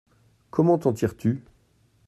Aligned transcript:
Comment 0.49 0.79
t’en 0.79 0.93
tires-tu? 0.93 1.43